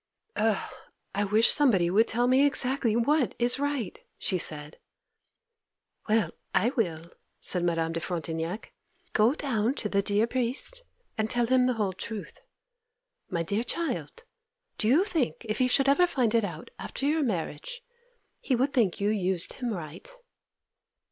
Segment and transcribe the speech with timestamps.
[0.35, 0.71] 'Oh,
[1.13, 4.79] I wish somebody would tell me exactly what is right!' she said.
[6.09, 8.73] 'Well, I will!' said Madame de Frontignac.
[9.13, 10.81] 'Go down to the dear priest
[11.19, 12.39] and tell him the whole truth.
[13.29, 14.23] My dear child,
[14.79, 17.83] do you think if he should ever find it out after your marriage,
[18.39, 20.09] he would think you used him right?